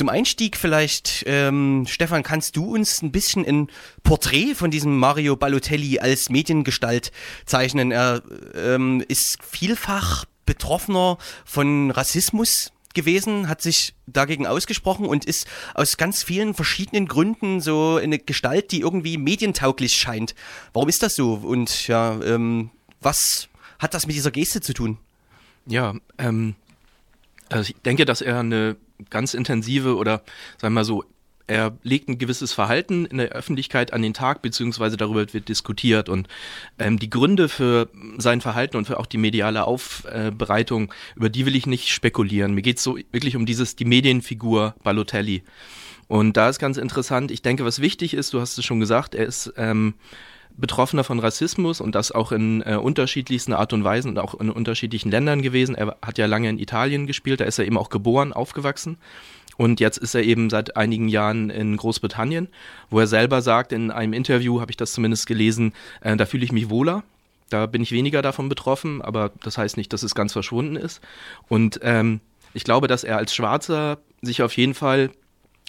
[0.00, 3.68] Zum Einstieg vielleicht, ähm, Stefan, kannst du uns ein bisschen ein
[4.02, 7.12] Porträt von diesem Mario Balotelli als Mediengestalt
[7.44, 7.92] zeichnen?
[7.92, 8.22] Er
[8.54, 16.22] ähm, ist vielfach Betroffener von Rassismus gewesen, hat sich dagegen ausgesprochen und ist aus ganz
[16.22, 20.34] vielen verschiedenen Gründen so eine Gestalt, die irgendwie medientauglich scheint.
[20.72, 21.34] Warum ist das so?
[21.34, 22.70] Und ja, ähm,
[23.02, 24.96] was hat das mit dieser Geste zu tun?
[25.66, 26.54] Ja, ähm,
[27.50, 28.76] also ich denke, dass er eine
[29.08, 30.22] ganz intensive oder
[30.58, 31.04] sagen wir mal so
[31.50, 36.08] er legt ein gewisses Verhalten in der Öffentlichkeit an den Tag, beziehungsweise darüber wird diskutiert.
[36.08, 36.28] Und
[36.78, 41.56] ähm, die Gründe für sein Verhalten und für auch die mediale Aufbereitung, über die will
[41.56, 42.54] ich nicht spekulieren.
[42.54, 45.42] Mir geht es so wirklich um dieses, die Medienfigur Balotelli.
[46.06, 49.16] Und da ist ganz interessant, ich denke, was wichtig ist, du hast es schon gesagt,
[49.16, 49.94] er ist ähm,
[50.60, 54.50] Betroffener von Rassismus und das auch in äh, unterschiedlichsten Art und Weisen und auch in
[54.50, 55.74] unterschiedlichen Ländern gewesen.
[55.74, 58.98] Er hat ja lange in Italien gespielt, da ist er eben auch geboren, aufgewachsen.
[59.56, 62.48] Und jetzt ist er eben seit einigen Jahren in Großbritannien,
[62.88, 66.44] wo er selber sagt, in einem Interview habe ich das zumindest gelesen, äh, da fühle
[66.44, 67.02] ich mich wohler.
[67.50, 71.00] Da bin ich weniger davon betroffen, aber das heißt nicht, dass es ganz verschwunden ist.
[71.48, 72.20] Und ähm,
[72.54, 75.10] ich glaube, dass er als Schwarzer sich auf jeden Fall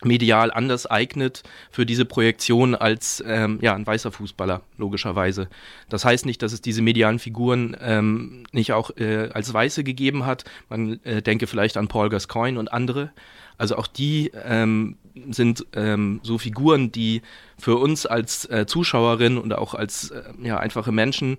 [0.03, 5.47] medial anders eignet für diese Projektion als ähm, ja, ein weißer Fußballer, logischerweise.
[5.89, 10.25] Das heißt nicht, dass es diese medialen Figuren ähm, nicht auch äh, als Weiße gegeben
[10.25, 10.45] hat.
[10.69, 13.11] Man äh, denke vielleicht an Paul Gascoigne und andere.
[13.57, 14.97] Also auch die ähm,
[15.31, 17.21] sind ähm, so Figuren, die
[17.57, 21.37] für uns als äh, Zuschauerin und auch als äh, ja, einfache Menschen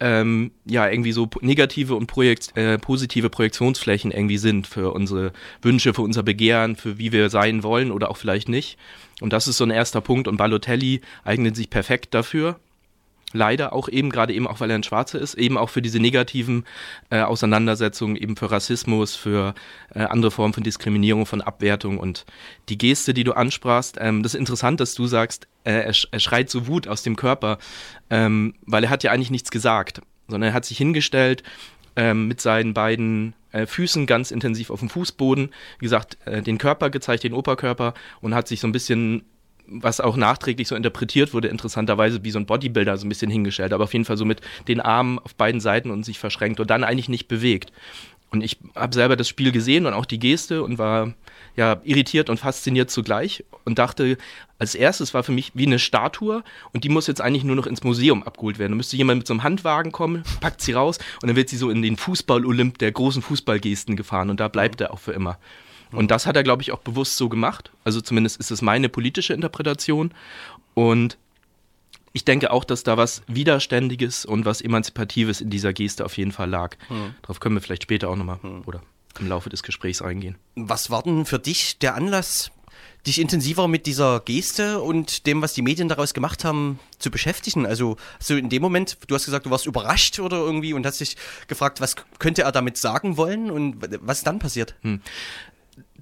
[0.00, 5.94] ähm, ja irgendwie so negative und Projekt, äh, positive Projektionsflächen irgendwie sind für unsere Wünsche,
[5.94, 8.78] für unser Begehren, für wie wir sein wollen oder auch vielleicht nicht.
[9.20, 12.58] Und das ist so ein erster Punkt und Balotelli eignet sich perfekt dafür
[13.34, 15.98] leider auch eben, gerade eben auch, weil er ein Schwarzer ist, eben auch für diese
[16.00, 16.64] negativen
[17.10, 19.54] äh, Auseinandersetzungen, eben für Rassismus, für
[19.94, 22.24] äh, andere Formen von Diskriminierung, von Abwertung und
[22.68, 26.20] die Geste, die du ansprachst, ähm, das ist interessant, dass du sagst, äh, er, er,
[26.20, 27.58] schreit so Wut aus dem Körper,
[28.08, 31.42] ähm, weil er hat ja eigentlich nichts gesagt, sondern er hat sich hingestellt
[31.96, 36.58] ähm, mit seinen beiden äh, Füßen ganz intensiv auf dem Fußboden, wie gesagt, äh, den
[36.58, 39.24] Körper gezeigt, den Oberkörper und hat sich so ein bisschen
[39.66, 43.72] was auch nachträglich so interpretiert wurde, interessanterweise wie so ein Bodybuilder so ein bisschen hingestellt,
[43.72, 46.70] aber auf jeden Fall so mit den Armen auf beiden Seiten und sich verschränkt und
[46.70, 47.72] dann eigentlich nicht bewegt.
[48.30, 51.14] Und ich habe selber das Spiel gesehen und auch die Geste und war
[51.56, 54.18] ja irritiert und fasziniert zugleich und dachte,
[54.58, 56.42] als erstes war für mich wie eine Statue
[56.72, 58.72] und die muss jetzt eigentlich nur noch ins Museum abgeholt werden.
[58.72, 61.56] Da müsste jemand mit so einem Handwagen kommen, packt sie raus und dann wird sie
[61.56, 65.38] so in den Fußball-Olymp der großen Fußballgesten gefahren und da bleibt er auch für immer.
[65.92, 67.70] Und das hat er, glaube ich, auch bewusst so gemacht.
[67.84, 70.12] Also zumindest ist es meine politische Interpretation.
[70.74, 71.18] Und
[72.14, 76.32] ich denke auch, dass da was Widerständiges und was Emanzipatives in dieser Geste auf jeden
[76.32, 76.76] Fall lag.
[76.88, 77.14] Mhm.
[77.22, 78.62] Darauf können wir vielleicht später auch nochmal mhm.
[78.66, 78.80] oder
[79.18, 80.36] im Laufe des Gesprächs eingehen.
[80.54, 82.50] Was war denn für dich der Anlass,
[83.06, 87.66] dich intensiver mit dieser Geste und dem, was die Medien daraus gemacht haben, zu beschäftigen?
[87.66, 91.00] Also, also in dem Moment, du hast gesagt, du warst überrascht oder irgendwie und hast
[91.00, 91.16] dich
[91.48, 94.76] gefragt, was könnte er damit sagen wollen und was ist dann passiert?
[94.82, 95.00] Hm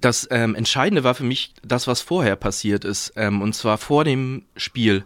[0.03, 4.03] das ähm, Entscheidende war für mich das, was vorher passiert ist, ähm, und zwar vor
[4.03, 5.05] dem Spiel.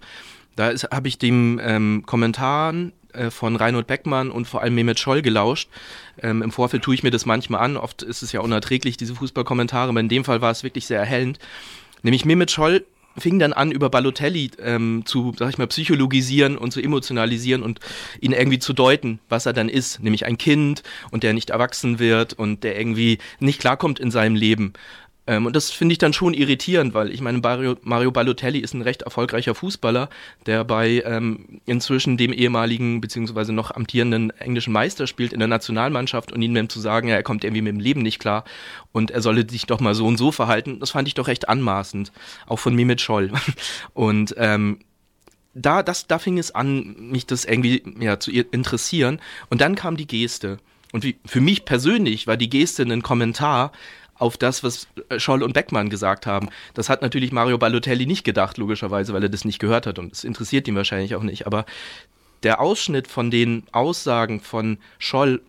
[0.56, 5.22] Da habe ich dem ähm, Kommentaren äh, von Reinhold Beckmann und vor allem Mehmet Scholl
[5.22, 5.70] gelauscht.
[6.20, 9.14] Ähm, Im Vorfeld tue ich mir das manchmal an, oft ist es ja unerträglich, diese
[9.14, 11.38] Fußballkommentare, aber in dem Fall war es wirklich sehr erhellend.
[12.02, 12.84] Nämlich Mehmet Scholl
[13.18, 17.80] fing dann an, über Balotelli ähm, zu, sag ich mal, psychologisieren und zu emotionalisieren und
[18.22, 22.00] ihn irgendwie zu deuten, was er dann ist, nämlich ein Kind und der nicht erwachsen
[22.00, 24.74] wird und der irgendwie nicht klarkommt in seinem Leben.
[25.28, 28.74] Ähm, und das finde ich dann schon irritierend, weil ich meine, Mario, Mario Balotelli ist
[28.74, 30.10] ein recht erfolgreicher Fußballer,
[30.46, 36.32] der bei ähm, inzwischen dem ehemaligen beziehungsweise noch amtierenden englischen Meister spielt in der Nationalmannschaft
[36.32, 38.46] und ihm zu sagen, ja, er kommt irgendwie mit dem Leben nicht klar
[38.94, 41.50] und er solle sich doch mal so und so verhalten, das fand ich doch recht
[41.50, 42.12] anmaßend,
[42.48, 43.32] auch von Mehmet Scholl.
[43.94, 44.80] Und ähm,
[45.54, 49.20] da, das, da fing es an, mich das irgendwie ja, zu interessieren.
[49.50, 50.58] Und dann kam die Geste.
[50.94, 53.72] Und wie, für mich persönlich war die Geste ein Kommentar
[54.20, 56.50] auf das, was äh, Scholl und Beckmann gesagt haben.
[56.74, 60.14] Das hat natürlich Mario Balotelli nicht gedacht, logischerweise, weil er das nicht gehört hat und
[60.14, 61.46] es interessiert ihn wahrscheinlich auch nicht.
[61.46, 61.66] Aber
[62.44, 65.42] der Ausschnitt von den Aussagen von Scholl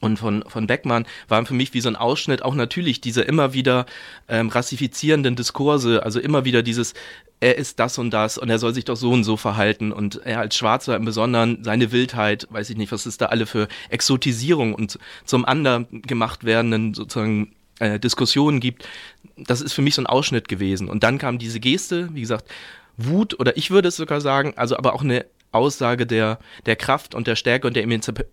[0.00, 3.54] und von, von Beckmann waren für mich wie so ein Ausschnitt auch natürlich diese immer
[3.54, 3.86] wieder
[4.28, 6.94] ähm, rassifizierenden Diskurse, also immer wieder dieses,
[7.40, 10.20] er ist das und das und er soll sich doch so und so verhalten und
[10.24, 13.68] er als Schwarzer im Besonderen seine Wildheit, weiß ich nicht, was ist da alle für
[13.88, 18.88] Exotisierung und zum anderen gemacht werdenden sozusagen äh, Diskussionen gibt.
[19.36, 20.88] Das ist für mich so ein Ausschnitt gewesen.
[20.88, 22.50] Und dann kam diese Geste, wie gesagt,
[22.96, 27.14] Wut oder ich würde es sogar sagen, also aber auch eine Aussage der, der Kraft
[27.14, 27.86] und der Stärke und der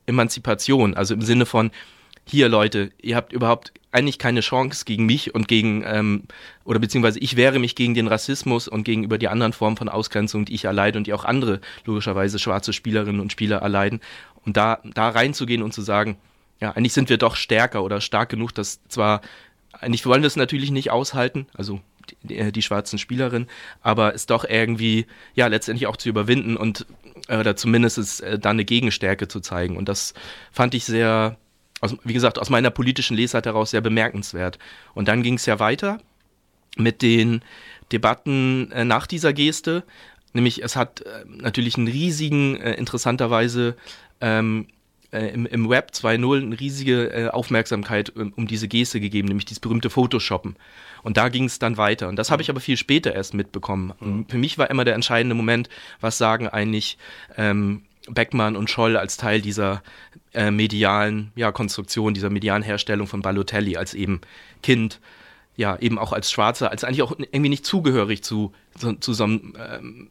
[0.08, 0.96] Emanzipation.
[0.96, 1.72] Also im Sinne von,
[2.26, 6.24] hier Leute, ihr habt überhaupt eigentlich keine Chance gegen mich und gegen, ähm,
[6.64, 10.46] oder beziehungsweise ich wehre mich gegen den Rassismus und gegenüber die anderen Formen von Ausgrenzung,
[10.46, 14.00] die ich erleide und die auch andere, logischerweise schwarze Spielerinnen und Spieler erleiden.
[14.46, 16.18] Und da, da reinzugehen und zu sagen,
[16.62, 19.22] ja, eigentlich sind wir doch stärker oder stark genug, dass zwar,
[19.74, 21.82] eigentlich wollen wir es natürlich nicht aushalten, also
[22.22, 23.50] die, äh, die schwarzen Spielerinnen,
[23.82, 26.86] aber es doch irgendwie, ja, letztendlich auch zu überwinden und,
[27.28, 29.76] äh, oder zumindest es, äh, da eine Gegenstärke zu zeigen.
[29.76, 30.14] Und das
[30.52, 31.38] fand ich sehr,
[31.82, 34.60] aus, wie gesagt, aus meiner politischen Lesart heraus sehr bemerkenswert.
[34.94, 36.00] Und dann ging es ja weiter
[36.78, 37.42] mit den
[37.92, 39.84] Debatten äh, nach dieser Geste.
[40.34, 43.76] Nämlich, es hat äh, natürlich einen riesigen, äh, interessanterweise
[44.22, 44.68] ähm,
[45.12, 49.46] äh, im, im, Web 2.0 eine riesige äh, Aufmerksamkeit um, um, diese Geste gegeben, nämlich
[49.46, 50.56] dieses berühmte Photoshoppen.
[51.04, 52.08] Und da ging es dann weiter.
[52.08, 53.94] Und das habe ich aber viel später erst mitbekommen.
[54.00, 54.26] Mhm.
[54.30, 55.70] Für mich war immer der entscheidende Moment,
[56.00, 56.98] was sagen eigentlich
[57.38, 59.84] ähm, Beckmann und Scholl als Teil dieser
[60.34, 64.22] äh, medialen ja, Konstruktion, dieser medialen Herstellung von Balotelli als eben
[64.64, 65.00] Kind,
[65.56, 69.26] ja, eben auch als Schwarzer, als eigentlich auch irgendwie nicht zugehörig zu, zu, zu so
[69.26, 70.10] einem, ähm,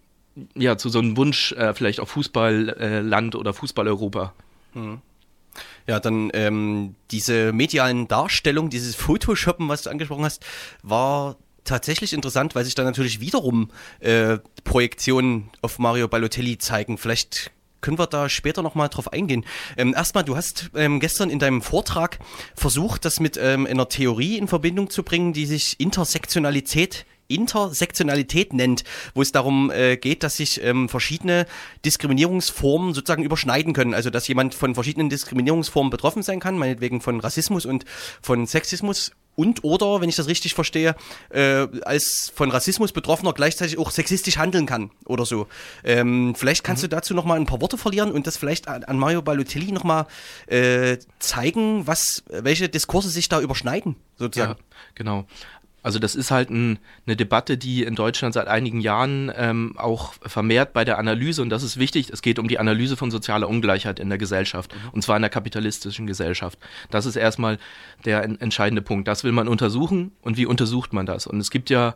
[0.55, 4.35] ja, zu so einem Wunsch äh, vielleicht auf Fußballland äh, oder Fußball-Europa.
[4.73, 5.01] Hm.
[5.87, 10.45] Ja, dann ähm, diese medialen Darstellung, dieses Photoshoppen, was du angesprochen hast,
[10.83, 13.71] war tatsächlich interessant, weil sich da natürlich wiederum
[14.01, 16.99] äh, Projektionen auf Mario Balotelli zeigen.
[16.99, 17.51] Vielleicht
[17.81, 19.45] können wir da später nochmal drauf eingehen.
[19.77, 22.19] Ähm, erstmal, du hast ähm, gestern in deinem Vortrag
[22.55, 28.85] versucht, das mit ähm, einer Theorie in Verbindung zu bringen, die sich Intersektionalität Intersektionalität nennt,
[29.15, 31.47] wo es darum äh, geht, dass sich ähm, verschiedene
[31.85, 33.95] Diskriminierungsformen sozusagen überschneiden können.
[33.95, 37.85] Also dass jemand von verschiedenen Diskriminierungsformen betroffen sein kann, meinetwegen von Rassismus und
[38.21, 40.95] von Sexismus und oder, wenn ich das richtig verstehe,
[41.31, 45.47] äh, als von Rassismus Betroffener gleichzeitig auch sexistisch handeln kann oder so.
[45.83, 46.89] Ähm, vielleicht kannst mhm.
[46.91, 50.07] du dazu nochmal ein paar Worte verlieren und das vielleicht an, an Mario Balotelli nochmal
[50.47, 54.59] äh, zeigen, was, welche Diskurse sich da überschneiden, sozusagen.
[54.59, 55.27] Ja, genau.
[55.83, 60.13] Also das ist halt ein, eine Debatte, die in Deutschland seit einigen Jahren ähm, auch
[60.15, 63.49] vermehrt bei der Analyse, und das ist wichtig, es geht um die Analyse von sozialer
[63.49, 64.91] Ungleichheit in der Gesellschaft, mhm.
[64.93, 66.59] und zwar in der kapitalistischen Gesellschaft.
[66.91, 67.59] Das ist erstmal
[68.05, 69.09] der en entscheidende Punkt.
[69.09, 71.27] Das will man untersuchen und wie untersucht man das?
[71.27, 71.95] Und es gibt ja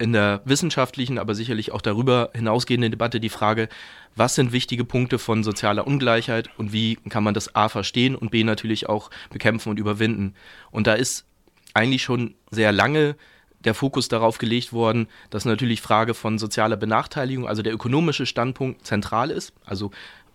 [0.00, 3.68] in der wissenschaftlichen, aber sicherlich auch darüber hinausgehenden Debatte die Frage,
[4.16, 8.30] was sind wichtige Punkte von sozialer Ungleichheit und wie kann man das A verstehen und
[8.30, 10.34] B natürlich auch bekämpfen und überwinden.
[10.70, 11.26] Und da ist
[11.74, 13.16] eigentlich schon sehr lange
[13.60, 18.86] der Fokus darauf gelegt worden, dass natürlich Frage von sozialer Benachteiligung, also der ökonomische Standpunkt
[18.86, 19.52] zentral ist.
[19.64, 19.90] Also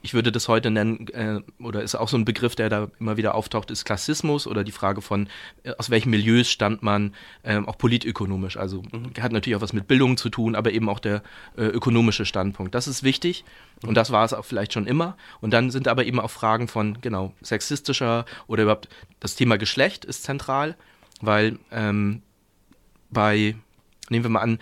[0.05, 3.17] ich würde das heute nennen, äh, oder ist auch so ein Begriff, der da immer
[3.17, 5.27] wieder auftaucht, ist Klassismus oder die Frage von,
[5.63, 8.55] äh, aus welchen Milieus stammt man, äh, auch politökonomisch.
[8.55, 9.13] Also mhm.
[9.19, 11.23] hat natürlich auch was mit Bildung zu tun, aber eben auch der
[11.57, 12.75] äh, ökonomische Standpunkt.
[12.75, 13.45] Das ist wichtig
[13.81, 13.89] mhm.
[13.89, 15.17] und das war es auch vielleicht schon immer.
[15.41, 18.87] Und dann sind aber eben auch Fragen von, genau, sexistischer oder überhaupt
[19.19, 20.75] das Thema Geschlecht ist zentral
[21.21, 22.21] weil ähm,
[23.09, 23.55] bei,
[24.09, 24.59] nehmen wir mal an,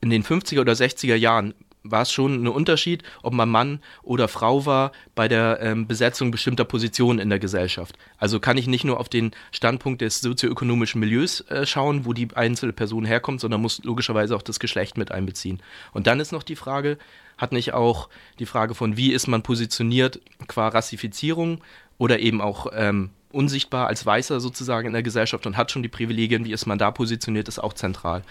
[0.00, 1.54] in den 50er oder 60er Jahren
[1.84, 6.30] war es schon ein Unterschied, ob man Mann oder Frau war bei der ähm, Besetzung
[6.30, 7.98] bestimmter Positionen in der Gesellschaft.
[8.18, 12.28] Also kann ich nicht nur auf den Standpunkt des sozioökonomischen Milieus äh, schauen, wo die
[12.34, 15.60] einzelne Person herkommt, sondern muss logischerweise auch das Geschlecht mit einbeziehen.
[15.92, 16.98] Und dann ist noch die Frage,
[17.36, 21.62] hat nicht auch die Frage von, wie ist man positioniert qua Rassifizierung
[21.98, 25.88] oder eben auch ähm, unsichtbar als Weißer sozusagen in der Gesellschaft und hat schon die
[25.88, 28.22] Privilegien, wie ist man da positioniert, ist auch zentral.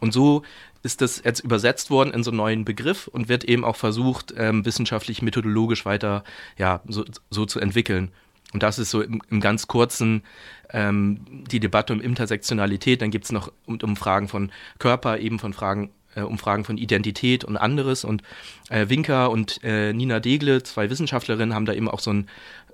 [0.00, 0.42] Und so
[0.82, 4.34] ist das jetzt übersetzt worden in so einen neuen Begriff und wird eben auch versucht,
[4.36, 6.24] ähm, wissenschaftlich, methodologisch weiter
[6.58, 8.10] ja, so, so, zu entwickeln.
[8.52, 10.22] Und das ist so im, im ganz kurzen
[10.70, 13.00] ähm, die Debatte um Intersektionalität.
[13.00, 16.64] Dann gibt es noch um, um, Fragen von Körper, eben von Fragen, äh, um Fragen
[16.64, 18.04] von Identität und anderes.
[18.04, 18.22] Und
[18.70, 22.28] äh, Winker und äh, Nina Degle, zwei Wissenschaftlerinnen, haben da eben auch so ein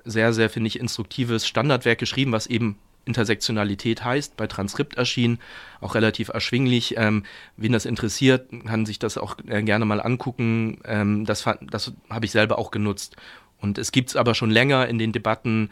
[0.04, 5.38] sehr, sehr, finde ich, instruktives Standardwerk geschrieben, was eben Intersektionalität heißt, bei Transkript erschienen,
[5.80, 6.94] auch relativ erschwinglich.
[6.96, 7.24] Ähm,
[7.56, 10.78] wen das interessiert, kann sich das auch äh, gerne mal angucken.
[10.84, 13.16] Ähm, das das habe ich selber auch genutzt.
[13.58, 15.70] Und es gibt es aber schon länger in den Debatten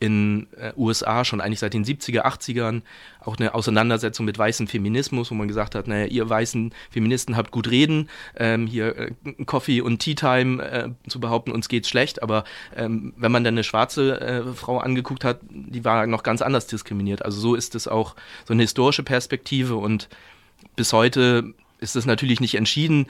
[0.00, 2.82] in äh, USA schon eigentlich seit den 70er, 80ern
[3.20, 7.50] auch eine Auseinandersetzung mit weißem Feminismus, wo man gesagt hat, naja, ihr weißen Feministen habt
[7.50, 9.12] gut reden, ähm, hier äh,
[9.44, 13.54] Coffee und Tea Time äh, zu behaupten, uns geht's schlecht, aber ähm, wenn man dann
[13.54, 17.22] eine schwarze äh, Frau angeguckt hat, die war noch ganz anders diskriminiert.
[17.24, 18.16] Also so ist es auch
[18.46, 19.76] so eine historische Perspektive.
[19.76, 20.08] Und
[20.76, 23.06] bis heute ist es natürlich nicht entschieden,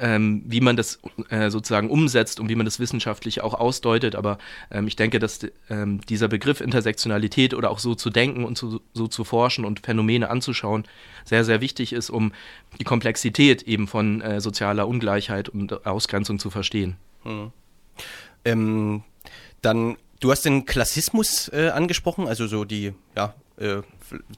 [0.00, 1.00] ähm, wie man das
[1.30, 4.14] äh, sozusagen umsetzt und wie man das wissenschaftlich auch ausdeutet.
[4.14, 4.38] Aber
[4.70, 5.40] ähm, ich denke, dass
[5.70, 9.80] ähm, dieser Begriff Intersektionalität oder auch so zu denken und zu, so zu forschen und
[9.80, 10.84] Phänomene anzuschauen
[11.24, 12.32] sehr, sehr wichtig ist, um
[12.80, 16.96] die Komplexität eben von äh, sozialer Ungleichheit und Ausgrenzung zu verstehen.
[17.24, 17.52] Hm.
[19.60, 23.82] Dann Du hast den Klassismus äh, angesprochen, also so die, ja, äh,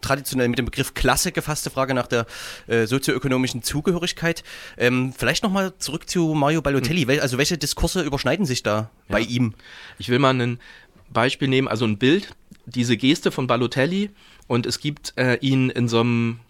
[0.00, 2.27] traditionell mit dem Begriff Klasse gefasste Frage nach der
[2.67, 4.43] äh, sozioökonomischen Zugehörigkeit.
[4.77, 7.05] Ähm, vielleicht nochmal zurück zu Mario Balotelli.
[7.05, 7.21] Hm.
[7.21, 8.89] Also welche Diskurse überschneiden sich da ja.
[9.09, 9.55] bei ihm?
[9.99, 10.59] Ich will mal ein
[11.12, 12.35] Beispiel nehmen, also ein Bild,
[12.67, 14.11] diese Geste von Balotelli
[14.47, 16.41] und es gibt äh, ihn in so einem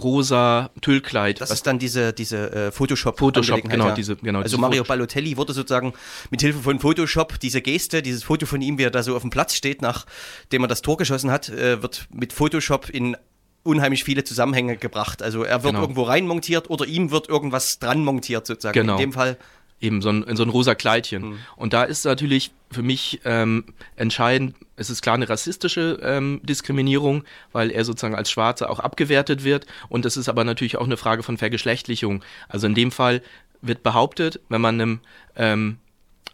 [0.00, 1.40] rosa Tüllkleid.
[1.40, 3.18] Das ist dann diese, diese äh, Photoshop.
[3.18, 3.94] Photoshop, genau, ja.
[3.94, 4.40] diese, genau.
[4.40, 5.92] Also Mario Balotelli wurde sozusagen
[6.30, 9.22] mit Hilfe von Photoshop diese Geste, dieses Foto von ihm, wie er da so auf
[9.22, 13.16] dem Platz steht, nachdem er das Tor geschossen hat, äh, wird mit Photoshop in
[13.64, 15.22] unheimlich viele Zusammenhänge gebracht.
[15.22, 15.82] Also er wird genau.
[15.82, 18.74] irgendwo rein montiert oder ihm wird irgendwas dran montiert sozusagen.
[18.74, 18.94] Genau.
[18.94, 19.36] In dem Fall
[19.82, 21.22] eben so ein, in so ein rosa Kleidchen.
[21.22, 21.38] Mhm.
[21.56, 23.64] Und da ist natürlich für mich ähm,
[23.96, 29.44] entscheidend, es ist klar eine rassistische ähm, Diskriminierung, weil er sozusagen als Schwarzer auch abgewertet
[29.44, 29.66] wird.
[29.88, 32.24] Und es ist aber natürlich auch eine Frage von Vergeschlechtlichung.
[32.48, 33.22] Also in dem Fall
[33.60, 35.00] wird behauptet, wenn man einem
[35.36, 35.78] ähm,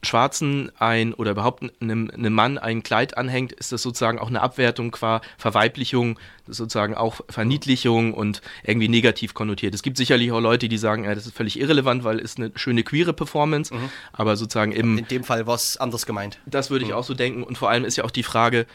[0.02, 4.40] Schwarzen ein oder überhaupt einem, einem Mann ein Kleid anhängt, ist das sozusagen auch eine
[4.40, 9.74] Abwertung qua Verweiblichung, sozusagen auch Verniedlichung und irgendwie negativ konnotiert.
[9.74, 12.52] Es gibt sicherlich auch Leute, die sagen, ja, das ist völlig irrelevant, weil es eine
[12.54, 13.90] schöne queere Performance, mhm.
[14.12, 14.98] aber sozusagen im...
[14.98, 16.38] In dem Fall war es anders gemeint.
[16.46, 16.96] Das würde ich mhm.
[16.96, 18.66] auch so denken und vor allem ist ja auch die Frage,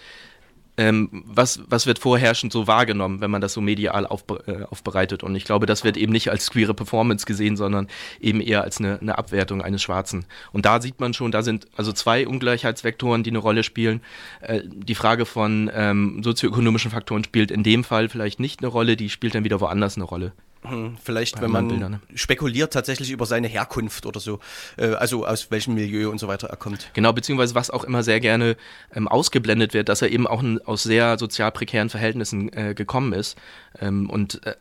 [0.78, 5.24] ähm, was, was wird vorherrschend so wahrgenommen, wenn man das so medial aufbe äh, aufbereitet.
[5.24, 7.88] Und ich glaube, das wird eben nicht als queere Performance gesehen, sondern
[8.20, 10.26] eben eher als eine, eine Abwertung eines Schwarzen.
[10.52, 14.02] Und da sieht man schon, da sind also zwei Ungleichheitsvektoren, die eine Rolle spielen.
[14.42, 18.96] Äh, die Frage von ähm, sozioökonomischen Faktoren spielt in dem Fall vielleicht nicht eine Rolle,
[18.96, 20.34] die spielt dann wieder woanders eine Rolle.
[20.64, 22.00] Hm, vielleicht, wenn man Bildern, ne?
[22.16, 24.40] spekuliert tatsächlich über seine Herkunft oder so,
[24.78, 26.90] äh, also aus welchem Milieu und so weiter er kommt.
[26.94, 28.56] Genau, beziehungsweise was auch immer sehr gerne
[28.94, 33.38] ähm, ausgeblendet wird, dass er eben auch aus sehr sozial prekären Verhältnissen äh, gekommen ist.
[33.80, 34.56] Ähm, und äh,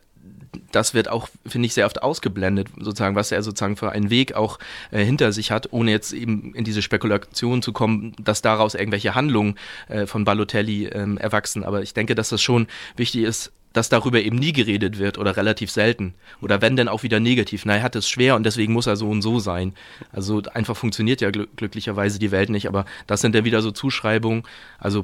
[0.71, 4.33] das wird auch, finde ich, sehr oft ausgeblendet, sozusagen, was er sozusagen für einen Weg
[4.33, 4.59] auch
[4.91, 9.15] äh, hinter sich hat, ohne jetzt eben in diese Spekulation zu kommen, dass daraus irgendwelche
[9.15, 9.55] Handlungen
[9.87, 11.63] äh, von Balotelli ähm, erwachsen.
[11.63, 15.35] Aber ich denke, dass das schon wichtig ist, dass darüber eben nie geredet wird oder
[15.35, 16.13] relativ selten.
[16.41, 17.65] Oder wenn denn auch wieder negativ.
[17.65, 19.73] Na, er hat es schwer und deswegen muss er so und so sein.
[20.11, 23.71] Also einfach funktioniert ja gl glücklicherweise die Welt nicht, aber das sind ja wieder so
[23.71, 24.43] Zuschreibungen.
[24.77, 25.03] Also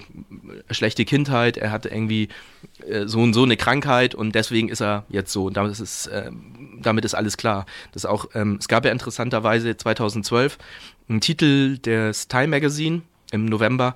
[0.69, 2.29] schlechte Kindheit, er hat irgendwie
[2.87, 5.45] äh, so und so eine Krankheit und deswegen ist er jetzt so.
[5.45, 6.31] Und damit ist, äh,
[6.81, 7.65] damit ist alles klar.
[7.91, 10.57] Das auch, ähm, es gab ja interessanterweise 2012
[11.09, 13.95] einen Titel des Time Magazine im November,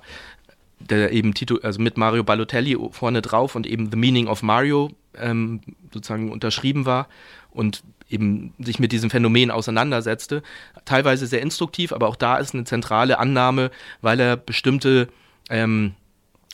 [0.90, 4.90] der eben Tito, also mit Mario Balotelli vorne drauf und eben The Meaning of Mario
[5.16, 5.60] ähm,
[5.92, 7.08] sozusagen unterschrieben war
[7.50, 10.42] und eben sich mit diesem Phänomen auseinandersetzte.
[10.84, 13.70] Teilweise sehr instruktiv, aber auch da ist eine zentrale Annahme,
[14.02, 15.08] weil er bestimmte
[15.50, 15.94] ähm,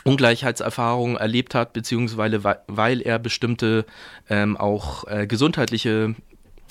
[0.05, 3.85] Ungleichheitserfahrungen erlebt hat, beziehungsweise weil er bestimmte
[4.29, 6.15] ähm, auch äh, gesundheitliche,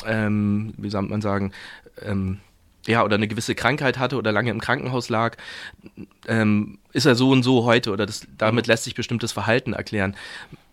[0.06, 1.52] ähm, wie soll man sagen,
[2.02, 2.40] ähm,
[2.90, 5.38] ja, oder eine gewisse Krankheit hatte oder lange im Krankenhaus lag,
[6.28, 10.16] ähm, ist er so und so heute oder das, damit lässt sich bestimmtes Verhalten erklären.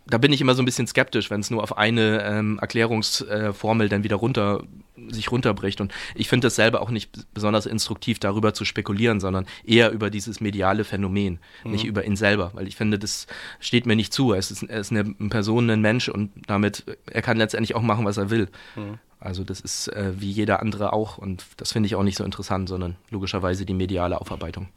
[0.06, 3.86] Da bin ich immer so ein bisschen skeptisch, wenn es nur auf eine ähm, Erklärungsformel
[3.86, 4.62] äh, dann wieder runter
[5.08, 5.82] sich runterbricht.
[5.82, 10.08] Und ich finde es selber auch nicht besonders instruktiv, darüber zu spekulieren, sondern eher über
[10.08, 11.70] dieses mediale Phänomen, mhm.
[11.70, 12.52] nicht über ihn selber.
[12.54, 13.26] Weil ich finde, das
[13.60, 14.32] steht mir nicht zu.
[14.32, 18.06] Er ist, er ist eine Person, ein Mensch und damit, er kann letztendlich auch machen,
[18.06, 18.48] was er will.
[18.74, 18.98] Mhm.
[19.18, 22.24] Also das ist äh, wie jeder andere auch und das finde ich auch nicht so
[22.24, 24.68] interessant, sondern logischerweise die mediale Aufarbeitung.